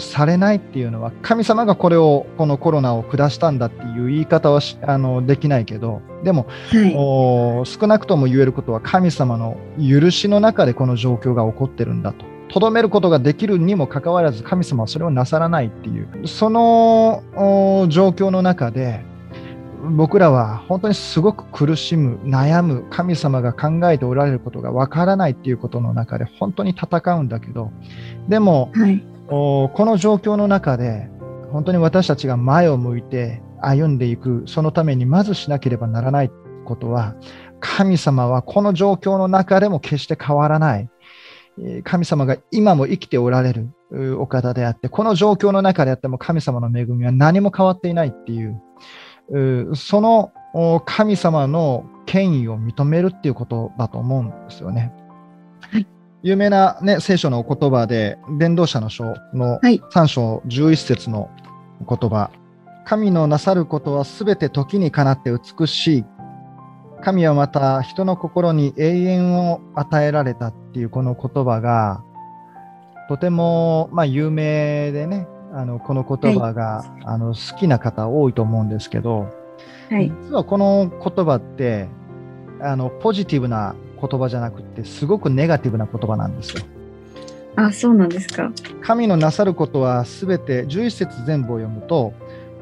[0.00, 6.94] されないっていうのは神様がこれをこのコロナを下したんだっていう言い方はしあのできないけどでもはい。
[6.96, 12.24] お少なくとも言えることは神様の許しの中でこの状況が起こってるんだと。
[12.48, 16.26] とどめることができるにもかかわらず神様はそれをなさらないっていう。
[16.26, 17.22] その
[17.88, 19.04] 状況の中で
[19.90, 27.70] 僕らは本当にすごく苦しむ悩む神様が考えておられることがわからないっていうことの中で本当に戦うんだけど
[28.28, 31.08] でも、はい、この状況の中で
[31.50, 36.30] 本当に私たちが前を向いて歩んでいくそのためにまずしなければならない
[36.64, 37.14] ことは
[37.60, 40.88] 神様はこの状況の中でも決して変わらない
[41.84, 43.70] 神様が今も生きておられる
[44.20, 48.60] お方であってこの状況の中であっても神様の恵みは何も変わっていないっていう
[49.74, 50.32] その
[50.84, 54.92] 神様の権威を認めるっていうことだと思うんですよね。
[55.60, 55.86] はい、
[56.26, 61.30] 有名な、ね、聖書の言葉で伝道者の書の3章11節の
[61.88, 62.38] 言葉、はい、
[62.84, 66.04] 神のなさることはすべて時にかなって美しい。
[67.00, 72.02] 神はまた人の心に永遠を与えられたっていうこの言葉が
[73.08, 79.28] とてもまあ有名でねあのこの言葉が、はい、あの好きな方多いと思うんですけど、
[79.90, 81.88] はい、実はこの言葉って
[82.60, 86.62] あのポジティブな言葉じゃなくてすごくネガティブな言葉なんですよ。
[87.56, 88.52] あそうなんですか。
[88.82, 92.12] 神のなさることはすべて11節全部を読むと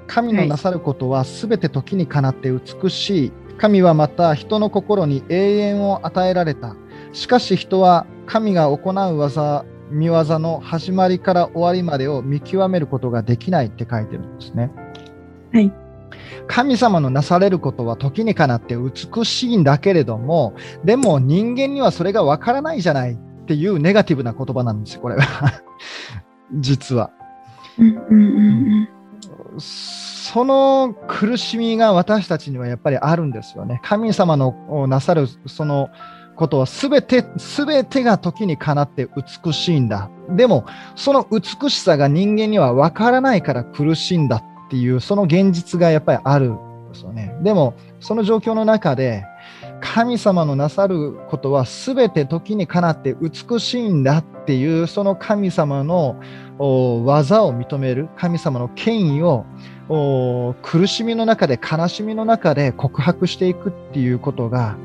[0.06, 6.76] 神のなさることはすべて時にかなって美しい神はまた人の心に永遠を与えられた。
[7.12, 14.72] しかし人は神が行う技、見業の始まりから終わりまでを見極めることができないって書いてるんですね。
[15.52, 15.72] はい。
[16.46, 25.62] 神様のなされることは時にかなって美しいんだけれども、でも人間にはそれがわからないじゃないっていうネガティブな言葉なんですよ、これは。
[26.54, 27.10] 実は。
[29.58, 33.80] その苦しみが私たちにはやっぱりあるんですよね。
[33.84, 35.90] 神様のなさるその
[36.34, 39.08] ことはすべて、すべてが時にかなって
[39.44, 40.10] 美しいんだ。
[40.30, 47.36] でも、その美しさが人間にはわからないから苦しいんだっていう、その現実がやっぱりあるんですよね。
[47.42, 49.24] でも、その状況の中で、
[49.80, 56.16] 神様のなさることはすべて時にかなって美しいんだっていう、その神様の
[56.58, 59.44] 技を認める、神様の権威を
[60.62, 64.76] 苦しみの中で悲しみの中で告白していくっていうことが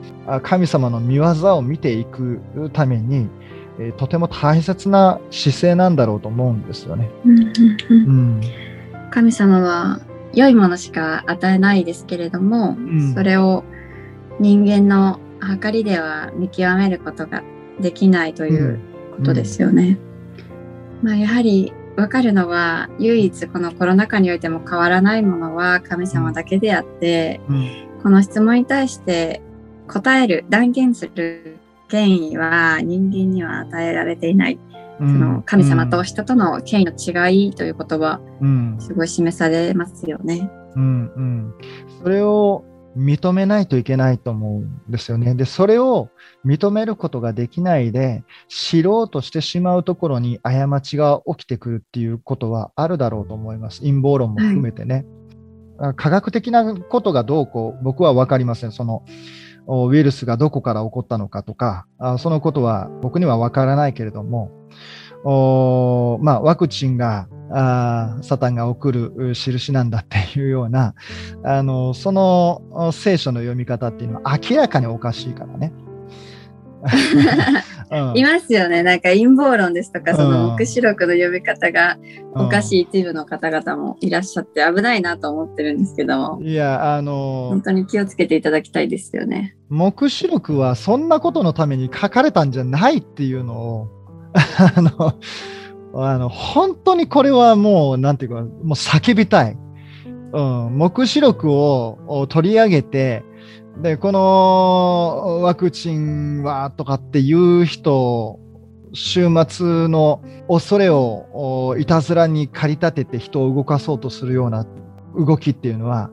[0.43, 1.23] 神様の見業
[1.55, 2.41] を見ていく
[2.73, 3.29] ために
[3.97, 7.09] とても大切な姿勢なんだろうと思うんですよね。
[9.11, 9.99] 神様は
[10.33, 13.63] 良いものしか与えないですけれども、うん、それを
[14.39, 15.19] 人間の
[15.61, 17.43] 計りでは見極めることが
[17.79, 18.79] できないという
[19.17, 19.97] ことですよね。
[21.01, 27.69] うん、まあ、やはり分かるのは唯一このコロナ禍においても変わらないものは神様だけであって、うん、
[28.01, 29.41] この質問に対して
[29.87, 31.57] 答える断言する
[31.89, 34.68] 権威は人間には与えられていない、うん、
[34.99, 38.19] その神様と人との権威の違いということは
[38.79, 40.49] すごい示されますよね。
[40.75, 41.53] うん、うん、
[42.03, 42.65] それを
[42.97, 45.35] 認めないといけないと思うんですよね。
[45.35, 46.09] で、それを
[46.45, 53.81] 認めることができないで、知ろうとしてしまうところに過ちが起きてくるっていうことはあるだろうと思います。
[53.81, 55.05] 陰謀論も含めてね。
[55.77, 58.71] はい、科学的なことがどうこう、僕は分かりません。
[58.71, 59.03] その、
[59.69, 61.85] ウイルスがどこから起こったのかとか、
[62.17, 64.51] そのことは僕には分からないけれども、
[66.21, 67.27] まあ、ワクチンが
[68.21, 70.93] サタンが送る印なんだっていうような
[71.43, 75.71] あのその聖書の読み方っていうのは明らかにおかしいからね。
[77.91, 78.83] うん、いますよね。
[78.83, 81.97] なんか陰謀論ですとかその黙示録の読み方が
[82.35, 86.41] おかしい一部の方々もいらっしゃって危ないなと思ってるんですけども。
[86.41, 89.55] いやあの本当に気をつけていただきたいですよね。
[89.69, 93.87] 黙示録はそんなことのために書かれたんじゃないっていうのを
[94.33, 95.13] あの
[95.93, 99.57] あの本当にこれはもうなんていうかもう叫びたい、
[100.33, 103.23] うん、黙示録を取り上げて
[103.81, 108.39] でこのワクチンはとかっていう人
[108.93, 114.65] 週末の恐れをいたずらに駆り立てて人を動かそうとするような
[115.15, 116.09] 動きっていうのは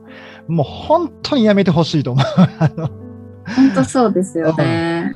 [0.47, 2.25] もう本当にやめてほしいと思う。
[3.47, 5.15] 本当そうですよね。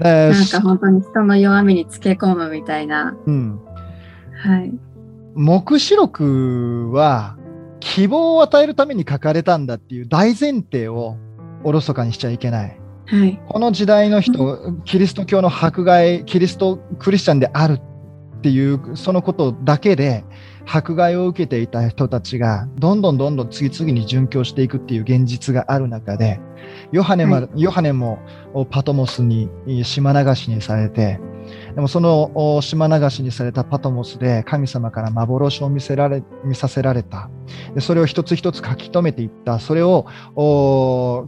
[0.00, 3.16] なんか本当に人の弱みにつけ込むみたいな。
[3.26, 3.60] うん。
[4.32, 4.72] はい。
[5.34, 7.36] 黙示録は
[7.80, 11.16] 希望を与えるために書かれたんだっていう大前提を
[11.64, 12.80] おろそかにしちゃいけない。
[13.06, 17.78] はい、この時代の人、キリスト教の迫害、キリストクリスチャンである
[18.38, 20.24] っていうそのことだけで
[20.66, 26.38] 迫害を受けていた人たちがどんどんどんどん次々に殉教していくっていう現実がある中で
[26.92, 28.20] ヨハネ,、はい、ヨハネも
[28.70, 29.48] パトモスに
[29.84, 31.18] 島流しにされて
[31.74, 37.30] でもその島流しにされたパトモスで神様から幻を見せられ見させられた。
[37.74, 39.58] でそれを一つ一つ書き留めていった。
[39.58, 40.06] それを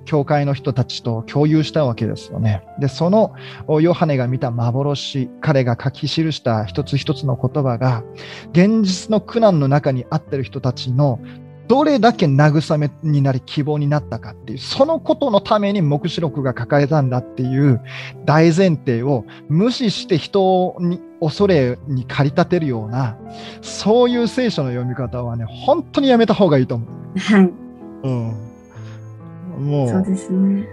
[0.05, 2.62] 教会の人たちと共有したわけですよね。
[2.79, 3.35] でその
[3.81, 8.03] ヨハネが見た幻彼が書き記した一つ一つの言葉が
[8.53, 11.20] 現実の苦難の中にあってる人たちの
[11.70, 17.80] どれだけ慰めになり希望になったかっていう、そのことのために黙示録が書かれたんだっていう
[18.24, 23.16] 大前提を無視して人に恐れに駆り立てるような、
[23.62, 27.18] そういう聖書の読み方はね、本当にやめた方がいいと思う。
[27.20, 27.52] はい。
[28.02, 28.35] うん。
[29.61, 29.88] もう。
[29.90, 30.66] そうですね。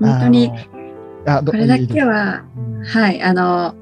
[0.00, 0.54] 本当に、こ
[1.56, 2.44] れだけは、
[2.84, 3.74] いいはい、あの、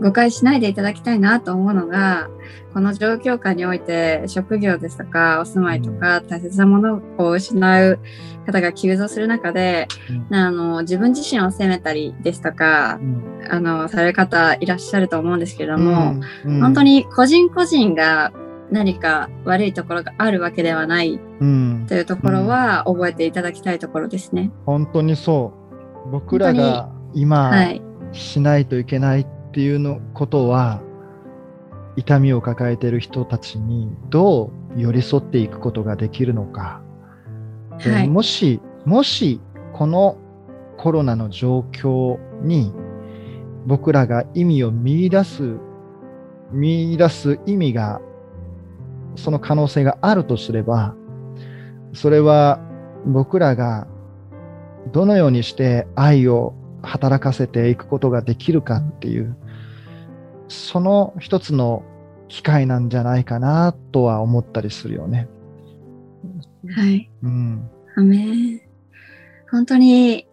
[0.00, 2.28] 誤解しないでいただきたいなと思うのが、
[2.72, 7.98] この状況下において職業ですとかお住まいとか大切なものを失う
[8.46, 9.88] 方が急増する中で、
[10.30, 18.32] うん、あの自分自身を責めたりですとか、うん、あのされる方いらっしゃると思うんですけれども、うん、本当に個人個人が
[18.70, 21.20] 何か悪いところがあるわけではない
[21.88, 24.50] というところは覚えていただきたいところですね。
[24.64, 25.52] 本当にそ
[26.06, 26.10] う。
[26.10, 30.80] 僕らが今、はい、しないといけないっていうのことは
[31.96, 36.80] 痛みを抱えている人たちにどう寄り添っていくことができるのか、
[37.78, 39.42] はい、もしもし
[39.74, 40.16] この
[40.78, 42.72] コロナの状況に
[43.66, 45.58] 僕らが意味を見出す
[46.50, 48.00] 見出す意味が
[49.16, 50.94] その可能性があるとすれば
[51.92, 52.58] それは
[53.04, 53.86] 僕らが
[54.92, 59.36] どのようにして愛を働かせていくことができるかっていう
[60.52, 61.82] その一つの
[62.28, 65.28] 機会なんじゃないかなとは思ったりするよね。
[66.74, 67.10] はい。
[67.22, 67.70] うん。
[67.96, 68.68] アメ
[69.50, 70.26] 本当に、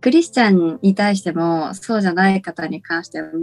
[0.00, 3.42] クリスチャンに対しても、そうじゃない方に関しても、うん、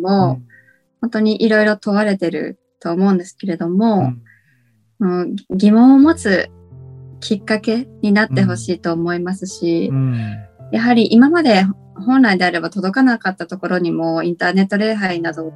[1.01, 4.13] 本当にいろいろ問われてると思うんですけれども、
[4.99, 6.49] うん、疑問を持つ
[7.19, 10.17] きっかけになってほしいと思いますし、うん、
[10.71, 11.65] やはり今まで
[12.01, 15.53] 本来であれば届かなかったところにもインターネット礼拝などを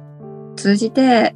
[0.56, 1.34] 通じて、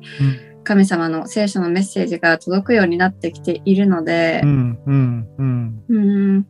[0.64, 5.84] 神様の聖書のメッセージが届くようになってきているので、うんうんうん。
[5.88, 6.46] うん、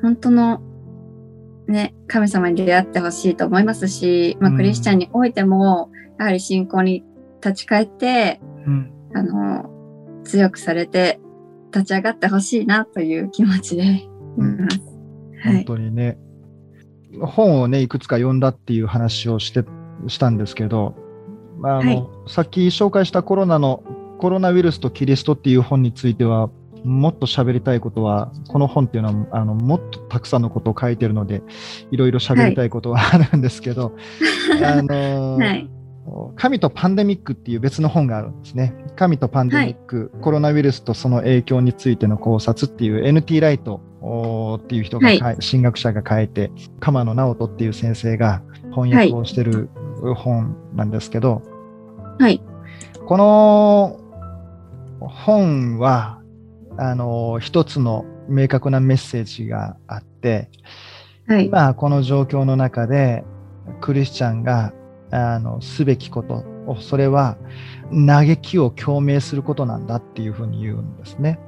[0.00, 0.62] 本当の、
[1.68, 7.04] ね、神様に出会ってほしいと思いますし、まあ、クリスチャンにおいてもやはり信仰に
[7.44, 11.20] 立ち返って、うん、あの強くされて
[11.72, 14.80] 立ち上がってほしいなという気持ちでいます。
[15.44, 16.18] 本当にね、
[17.20, 19.64] 本をね、いくつか読んだっていう話をして
[20.06, 20.94] したんですけど、
[21.62, 23.82] あの、はい、さっき紹介したコロナの
[24.18, 26.50] コロナウイルスとキリストっていう本については、
[26.84, 31.42] もっと喋りたいことは、この本っていうのはあのもっとたくさんのことを書いてるので、
[31.90, 33.92] いろいろ喋りたいことはあるんですけど、
[34.50, 35.70] はい、あのーはい。
[36.36, 38.74] 神とパンデミックっていう別の本があるんですね。
[38.96, 43.80] 神とパンデミック、はい、コロナウイルスとその影響についての考察っていう NT ライト
[44.62, 48.42] っていう人が、はい、進学者が書いて、鎌野直人っていう先生が
[48.74, 49.68] 翻訳をしてる
[50.16, 51.42] 本なんですけど、
[52.18, 52.42] はい。
[53.06, 54.00] この
[55.00, 56.20] 本は、
[56.78, 60.48] あの、一つの明確なメッセージがあって、
[61.26, 63.24] はい、今この状況の中で
[63.80, 64.72] クリスチャンが
[65.10, 66.44] あのすべきこと
[66.80, 67.36] それは
[67.90, 71.38] 嘆きを共鳴することなんだっていうふうに言うんですね。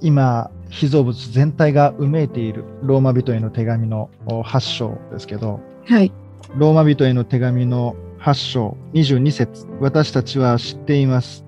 [0.00, 6.12] 今被造物全体がうめいているローマ人への手紙の8章ですけど、はい、
[6.56, 11.44] ローマ人への手紙の8章22節私たちは知っています。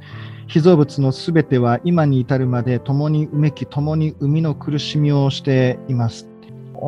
[0.46, 6.28] 被造物のすべては今に至るまで共にうめき共に生みの苦しみをしています。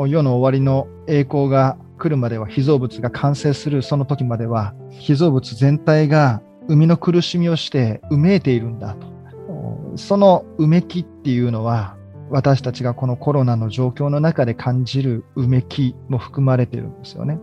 [0.06, 9.10] 世の終わりの栄光が来るまでは被造物が完成するその時までは被造物全体が生みの苦しみをしてうめいているんだと。
[9.96, 11.96] そのうめきっていうのは
[12.30, 17.38] 私たちがこのコロナの状況の中で感じるうめきも含まれているんですよね。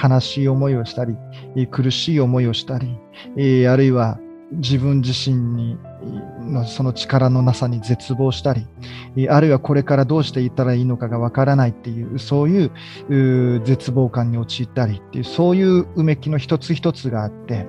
[0.00, 1.16] 悲しい思いをしたり、
[1.70, 2.98] 苦しい思いをしたり、
[3.66, 4.18] あるいは
[4.52, 5.78] 自分自身に
[6.40, 8.66] のその力のなさに絶望したり、
[9.28, 17.66] あるいはこれからどうしていったらいいのかがわからないっていう、そういう絶望感に陥ったりっていう、そういううめきの一つ一つがあって、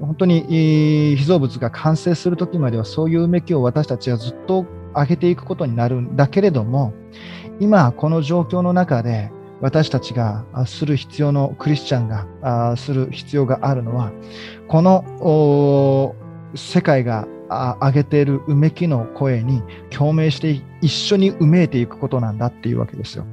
[0.00, 6.92] 本当に被造物が完成するときまではそういううめきを私たちはずっと上げていくことになるんだけれども、
[7.60, 9.30] 今この状況の中で
[9.60, 14.12] 私たちがする必要のクリスチャンがする必要があるのは
[14.68, 16.14] この
[16.54, 23.24] 世界が上げているうめきの声に共鳴して一緒にうめいていくことなんだっていうわけですよ。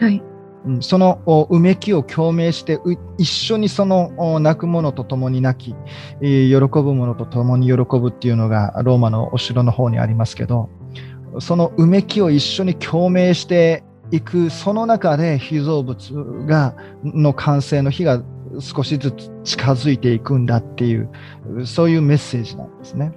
[0.00, 0.22] はい。
[0.66, 5.76] うんそのおうめきを共鳴してう一緒にそのお泣く者と共に泣き、
[6.20, 10.68] えー喜ぶ者と共に喜ぶっていうのがローマのお城の方にありますけど
[11.40, 16.14] そのうめきを一緒に共鳴していくその中で被造物
[16.46, 16.74] が
[17.04, 18.22] の完成の日が
[18.60, 21.10] 少しずつ近づいていくんだっていう
[21.66, 23.12] そういうメッセージなんですね。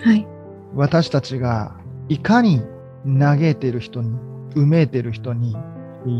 [0.00, 0.26] はい。
[0.74, 1.74] 私たちが
[2.08, 2.62] いかに
[3.18, 4.18] 嘆いている人に、
[4.54, 5.56] うめいている人に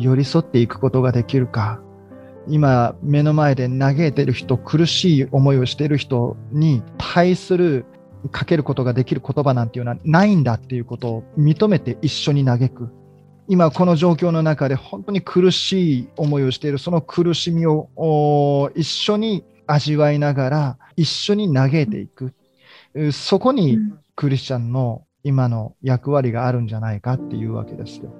[0.02, 1.80] 寄り添っていくことができるか、
[2.48, 7.84] 今目の前で嘆いている人、苦しい思いをしている人に対する
[8.28, 12.88] かけることができる言葉なんていうのはないんだっていうことを認めて一緒に嘆く。
[13.48, 22.32] 今この状況の中で本当に苦しい思いをしているその苦しみをお一緒に味わいながら一緒に嘆いていく。
[22.94, 28.10] うそこにうんクリスチャンの今の役割があるんじゃないかっていうわけですよ。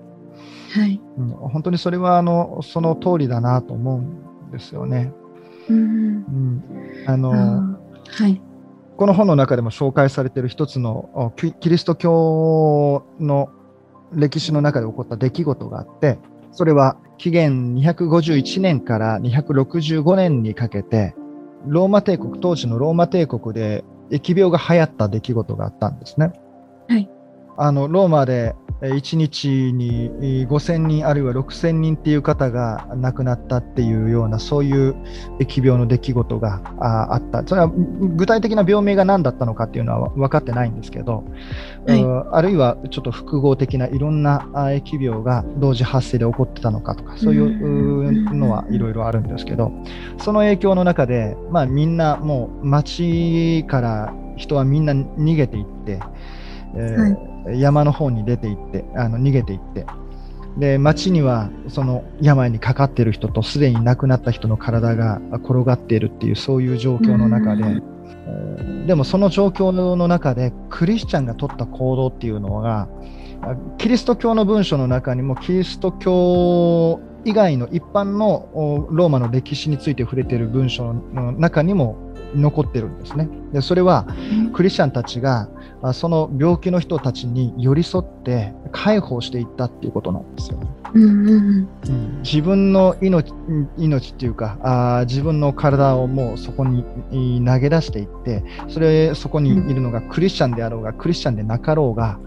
[0.75, 1.01] はい。
[1.17, 4.01] うん、本当にそれはあのその通りだなと思う
[4.49, 5.11] んですよね。
[5.71, 6.63] うんうん、
[7.07, 8.41] あのはい。
[8.97, 13.51] この本の中でも紹介されている一つのキリスト教の
[14.13, 16.19] 歴史の中で起こった出来事があって、
[16.53, 21.15] それは紀元251年から265年にかけて、
[21.67, 26.33] ローマ帝国、当時のローマ帝国で疫病が流行った出来事があったんですね。
[26.89, 27.11] はい。
[27.59, 30.11] あのローマで1日に
[30.47, 34.95] 5000人あるいは6000人っていう方が亡くなったっていうようなそういう
[35.41, 37.43] 疫病の出来事がああった。
[37.47, 41.25] それは具体的な病名が何だったのかっていうのは分かってないんですけど、
[41.87, 42.03] はい。
[42.03, 48.39] うんあるいはちょっと複合的ないろんなあ疫病が同時発生で起こってたのかとか、そういううん。
[48.39, 49.73] のはいろいろあるんですけど、
[50.19, 56.01] その影響の中で、まあ、みんなもう街から人はみんな逃げていって、
[56.75, 59.87] えー山の方に出て行って、あの逃げていって、
[60.59, 67.69] で街にはその病にかかっている人とすでに亡くなった人の体が転がっているっていうそういう状況の中で、うん。
[67.69, 67.97] えー
[68.87, 72.89] でもその状況の中でクリスチャンが取った行動っていうのが
[73.43, 81.97] あキリスト教の文書の中にもキリスト教以外の一般のおローマの歴史について触れている文書の中にも
[82.35, 83.29] 残ってるんですね。
[83.53, 84.07] でそれは
[84.55, 85.49] クリスチャンたちが
[85.89, 90.61] あその病気の人たちに寄り添って介抱していったっていうことなんですよ。
[90.95, 93.33] うんうんうんうん自分の命
[93.77, 102.19] 命っていうかあー自分の体をもうそこにい投げ出していってそれそこにいるのがクリスチャンであろうがクリスチャンでなかろうが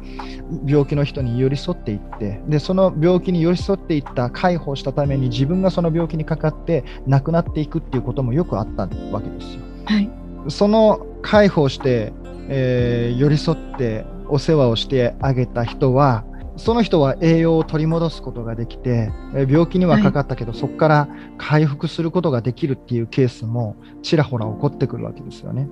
[0.66, 9.62] 病気の人に寄り添っていってでその病気に寄り添っていった介抱したために自分がその病気にかかって亡くなっていくっていうこともよくあったわけですよ。
[9.86, 10.10] はい。
[10.48, 12.14] その介抱して、
[12.50, 16.26] えー寄り添ってお世話をしてあげた人は
[16.58, 25.70] その人は栄養を取り戻すことができてえー病気にはかかったけど、そこから回復することができるっていうケースもちらほら起こってくるわけですよね。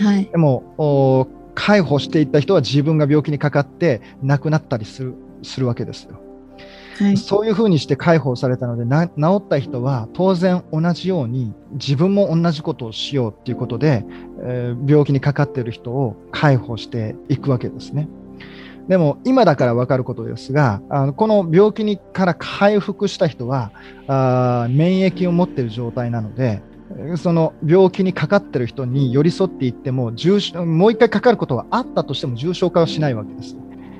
[0.00, 0.24] はい。
[0.24, 6.20] でもお介抱していった人は自分が病気にかかって亡くなったりするするわけですよ。
[6.98, 7.16] はい。
[7.16, 14.04] そういうふうにして解放されたのでな治った人は当然同じように自分も同じことをしようっていうことで、
[14.40, 18.08] え病気にかかっている人を解放していくわけですね。
[18.88, 23.70] でも今だから分かることですがあのこの病気にから回復した人は
[24.06, 26.62] あ免疫を持っている状態なので
[27.18, 33.56] その病気にかかっている人に寄り添っていっても重もう一回かかることはあったとしても重症化はしないわけです。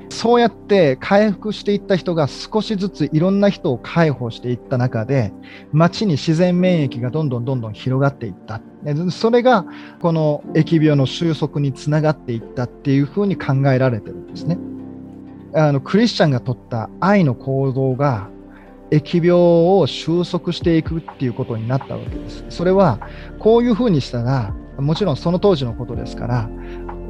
[0.09, 5.31] そうやって回復していった人が少しずついろんな人を解放していった中で、
[5.71, 8.61] 街に自然免疫がどんどんどんどん広がっていった。
[9.11, 9.65] それが
[10.01, 14.57] この疫病の収束につながっていったっていうふうに考えられてるんですね。
[15.53, 18.29] あのクリスチャンが取った愛の行動が
[18.91, 22.45] 疫病を収束していくっていうことになったわけです。
[22.49, 22.99] それは
[23.39, 26.49] こういうふうにしたら、もちろんその当時のことですから、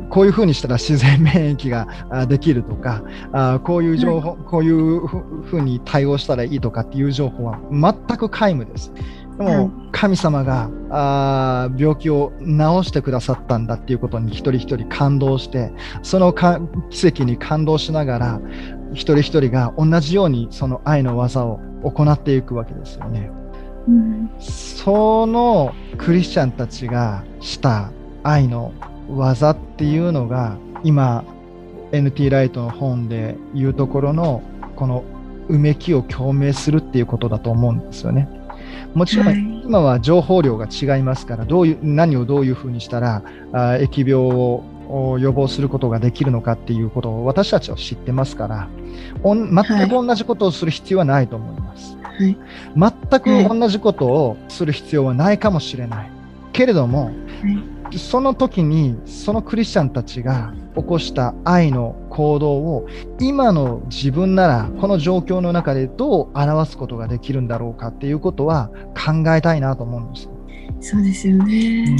[0.10, 8.92] こういうふうにしたら自然免疫があできるとか、あこういう情報、こういうふふうに対応したらいいとかっていう情報は全く皆無です。
[9.38, 15.72] ではいも神様があー病気を治してくださったんだっていうことに一人一人感動して、
[16.04, 18.42] そのか奇跡に感動しながら、
[18.94, 23.32] 一人一人が同じようにその愛の技を行っていくわけですよね。
[23.88, 27.92] うんそのクリスチャンたちがした
[28.24, 28.74] 愛の
[29.10, 31.24] 技っていうのが今
[31.92, 34.42] NT ライトの本で言うところの
[34.76, 35.04] この
[35.48, 38.30] うめきを共鳴するっていうことだと思うんですよね。
[38.94, 39.38] もちろん、はい。
[39.70, 44.64] 今は情報量が違いますからどういう何をどういうふうにしたらあ疫病を
[45.20, 48.68] 予防することができるのかっていうことを私たちは知ってますから
[49.24, 52.36] 全く同じことをする必要はないと思います、はい、
[52.76, 56.12] 全く同じことをする必要はないかもしれない、
[56.60, 57.16] けれども、はい
[57.98, 62.88] その時にそのクリスチャンたちが起こした愛の行動を
[63.20, 70.30] 今の自分ならこの状況の中でどう表すことができるんだろうかっていうことは考えたいなと思うんです。
[70.82, 71.98] そうですよね、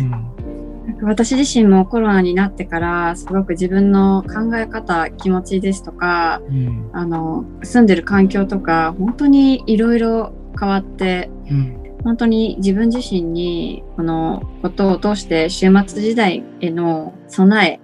[1.00, 17.80] うん、私自身もコロナになってからすごく自分の考え方気持ちですとか、うん、あの住んでる環境とか本当にいろいろ変わって、うん本当に自分自身にこのことを通して終末時代への備え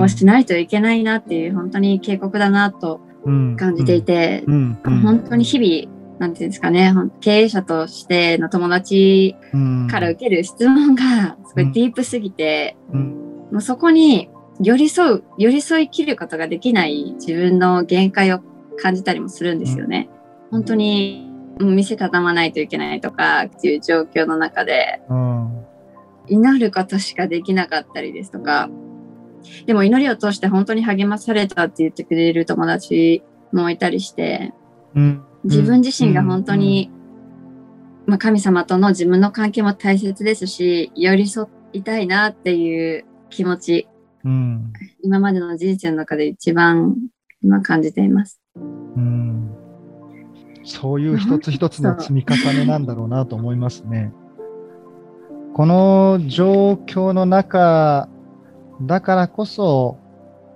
[0.00, 9.36] をしないといけないなっていう、本当に警告だなと感じていて、本当に日々なんていうんですかね、経営者としての友達
[9.90, 14.30] から受ける質問がすごいディープすぎて、もうそこに
[14.60, 18.40] 寄り添う、寄り添い切ることができない自分の限界を
[18.80, 20.08] 感じたりもするんですよね。
[20.50, 21.31] 本当に
[21.70, 25.66] 店畳まないといけないとかっていう状況の中で、うん、
[26.28, 28.68] 祈ることしかできなかったりですとか、
[29.66, 34.52] でも祈りを通して本当に励まされたって言ってくれる友達もいたりして、
[34.94, 36.90] うん、自分自身が本当に、
[38.06, 43.88] うん、まあ、神様との自分の関係も大切ですし、寄り添いたいなっていう気持ち、
[45.02, 46.96] 今までの人生の中で一番
[47.42, 48.40] 今感じています。
[48.56, 49.51] うん
[50.64, 54.12] そういう一つ一つの積み重ねなんだろうなと思いますね。
[55.54, 58.08] この状況の中
[58.80, 59.98] だからこそ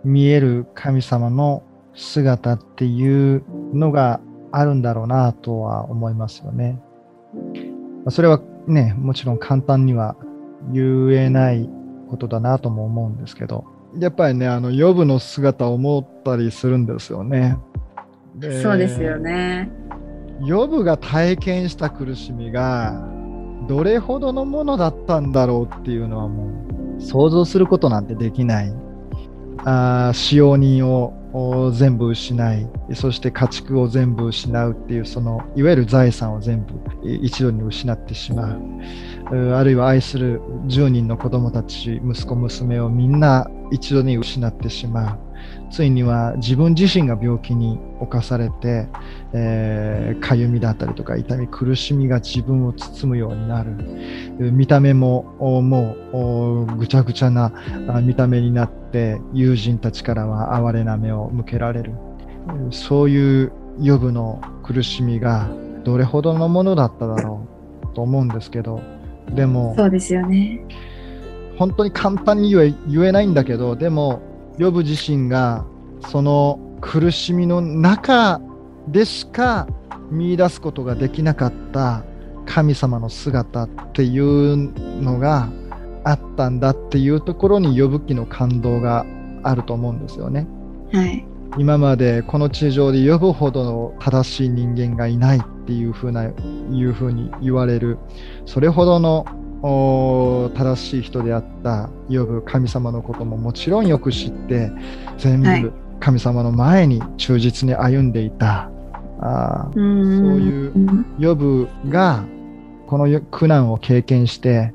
[0.04, 1.62] 見える神様の
[1.94, 3.42] 姿っていう
[3.74, 4.20] のが
[4.52, 6.80] あるんだろうなとは思いますよね。
[8.08, 10.16] それはね、もちろん簡単には
[10.72, 11.68] 言えない
[12.08, 13.64] ことだなとも思うんですけど、
[13.98, 17.58] やっぱりね、あの、予部の姿を思ったりするんですよね。
[18.62, 19.70] そうですよね。
[20.44, 22.94] ヨブが体験した苦しみが
[23.68, 26.50] どれほどのものだったんだろうっていうのはも
[26.98, 28.86] う想像することなんてできない。
[29.68, 36.74] あ使用人を全部失いそして家畜を全部失うっていうそのいわゆる財産を全部
[37.04, 38.60] 一度に失ってしまう
[39.56, 45.25] あるいは愛する10人の子供たち息子娘をみんな一度に失ってしまう
[45.70, 48.88] ついには自分自身が病気に侵されて、
[49.32, 53.72] えー、かゆみだったりとか痛み苦しみが自分を包むようになる。
[54.38, 55.24] 見た目も
[55.62, 57.52] もうぐちゃぐちゃな
[58.02, 61.92] 見た目になって友人たちからは哀れな目を向けられる。
[62.70, 65.48] そういう予部の苦しみが
[65.84, 67.46] どれほどのものだっただろ
[67.92, 68.80] うと思うんですけど
[69.34, 70.60] でもそうですよね。
[71.58, 74.20] 本当に簡単に言え言えないんだけどでも
[74.58, 75.64] ヨブ自身が
[76.10, 78.40] その苦しみの中
[78.88, 79.66] でしか
[80.10, 82.04] 見出すことができなかった
[82.46, 84.56] 神様の姿っていう
[85.02, 85.48] のが
[86.04, 89.04] あったんだっていうところに呼ぶ記の感動が
[89.42, 90.46] あると思うんですよね。
[90.92, 91.26] はい、
[91.58, 97.98] 今までこの地上で呼ぶほどの正しい人間がいないっていうふうないうふうに言われる
[98.46, 99.26] それほどの
[99.62, 104.70] 正しい人であった呼ぶ神様のことももちろんよく知って
[105.18, 110.72] 全部神様の前に忠実に歩んでいた、はい、あそういう
[111.18, 112.24] 呼ぶが
[112.86, 114.74] この苦難を経験して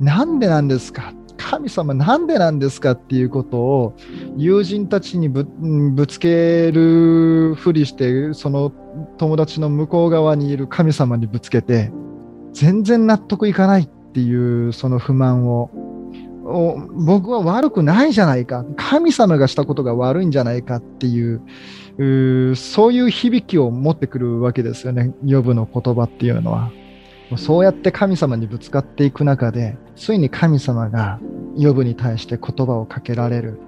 [0.00, 1.12] なんでなんですか？
[1.36, 3.94] 神様なんでなんですかっていうことを
[4.36, 5.46] 友人たちにぶ
[6.08, 8.72] つけるふりしてその
[9.18, 11.92] 友達の向こう側にいる神様にぶつけて
[12.52, 15.70] 全然納得いかないっていうその不満を
[17.04, 26.70] 僕は悪くないじゃないか神様がしたことが悪いんじゃないかっていうそういう響きを持ってくるわけですよね予部の言葉っていうのは。
[27.36, 31.20] そうやって神様にぶつかっていく中でついに神様が
[31.58, 33.58] 予部に対して言葉をかけられる。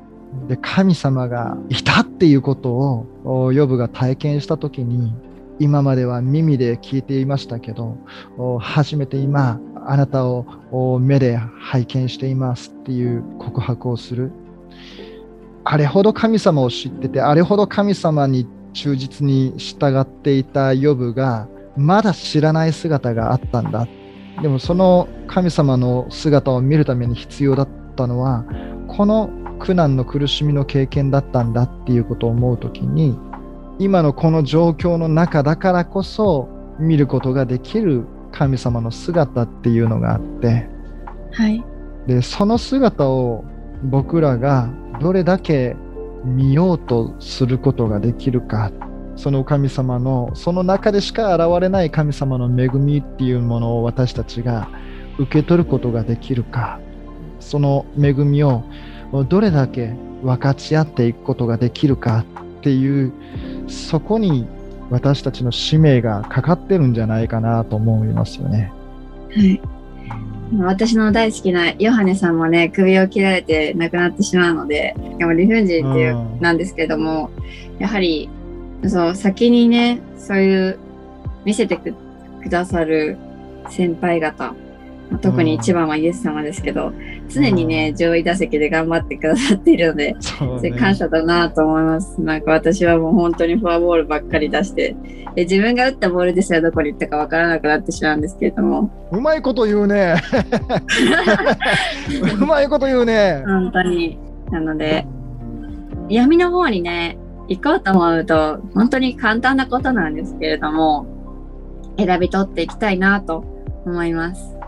[0.49, 5.12] で神様がいたっていうことを予部が体験した時に
[5.61, 7.98] 今までは耳で聞いていましたけど、
[8.61, 14.32] 初めて今、あなたを目で拝見していますっていう告白をする。
[15.64, 21.46] あれほど神様を知ってて、あれほど神様に忠実に従っていたヨブが、
[21.76, 23.86] まだ知らない姿があったんだ。
[24.40, 28.46] でもその神様の姿を見るために必要だったのは、
[28.88, 33.18] この苦難の苦しみの経験だったんだっていうことを思うときに、
[33.80, 40.68] 今のこの状況の中だからこそ見ることができる神様の姿っていうのがあって、
[41.32, 41.64] はい、
[42.06, 43.42] でその姿を
[43.82, 44.68] 僕らが
[45.00, 45.76] どれだけ
[46.26, 48.70] 見ようとすることができるか。
[49.16, 54.70] その神様のその中でしか現れない神様の恵みっていうものを私たちが
[55.18, 56.80] 受け取ることができるか。
[57.38, 58.62] その恵みを
[59.28, 62.24] どれだけ分かち合っていくことができるか
[62.61, 63.12] っていう
[63.68, 64.46] そこに
[64.90, 68.72] 私たちの使命がかかってるんじゃないかなと思いますよね。
[69.34, 69.61] はい
[70.58, 77.30] 私の大好きなヨハネさんもね首を切られて亡くなってしまうのででも理不尽っていうなんですけども、
[77.78, 78.28] やはり
[78.88, 80.78] そう先にねそういう
[81.44, 81.94] 見せてく
[82.48, 83.16] ださる
[83.68, 84.54] 先輩方
[85.18, 86.92] 特に一番はイエス様ですけど、
[87.28, 92.20] 常にね、上位打席で頑張ってくださっているので、それ感謝だなと思います。
[92.20, 94.96] なんか私はもう本当にフォアボールばっかり出して、
[95.34, 98.90] で自分が打ったボールですらどこに行ったかわからなくなってしまうんですけれども。
[99.11, 100.14] うまいこと言うね。
[102.40, 103.42] うまいこと言うね。
[103.46, 104.18] 本当に。
[104.50, 105.06] なので、
[106.08, 111.06] 闇の方にね、行こうと思うと、本当に簡単なことなんですけれども、
[111.96, 113.44] 選び取っていきたいなと
[113.84, 114.59] 思います。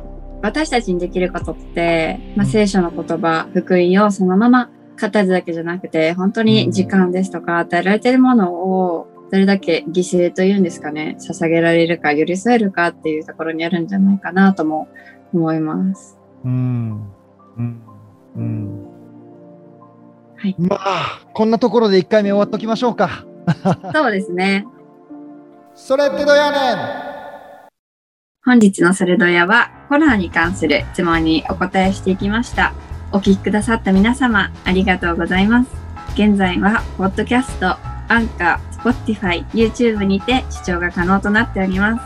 [0.43, 4.71] 私たちにできることって、まあ、聖書の言葉、福音をそのまま
[5.01, 14.89] 語るだけじゃなくて、本当に時間ですとか与えられているものをどれだけ犠牲というんですかね、捧げられるか、寄り添えるかっていうところにあるんじゃないかなとも
[15.33, 16.19] 思います。
[16.45, 17.09] うん。
[17.57, 17.83] うん。
[18.37, 18.85] うん。
[20.37, 20.57] はい。
[20.59, 23.25] まあ、こんなところで1回目終わっときましょうか。
[23.95, 24.67] そうですね。
[25.75, 26.59] それってどうやね
[27.09, 27.12] ん？
[28.45, 32.75] 本日のそれどやはコロナに関する質問にお答えしていきました。
[33.13, 35.71] お聞きくださった皆様、ありがとうございます。
[36.15, 37.77] 現在は、ポッドキャスト、
[38.09, 42.05] Anchor、Spotify、YouTube にて視聴が可能となっております。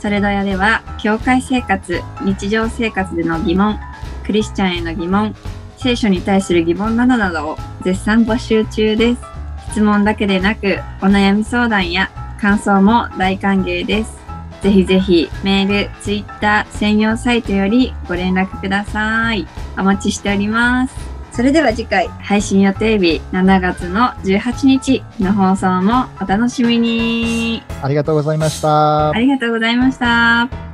[0.00, 3.78] それどやでは、教会生活、日常生活での疑問、
[4.26, 5.34] クリスチャンへの疑問、
[5.78, 9.22] 聖書に対する疑問などなどを絶賛募集中です。
[9.70, 14.29] 質問だけでなく、お悩み相談や感想も大歓迎です。
[14.62, 19.46] ぜひぜひメール、ツイッター専用サイトよりご連絡ください。
[19.78, 20.94] お待ちしております。
[21.32, 27.62] それでは次回配信予定日7月の18日の放送もお楽しみに。
[27.82, 29.10] ありがとうございました。
[29.10, 30.69] ありがとうございました。